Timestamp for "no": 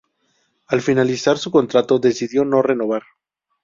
2.43-2.63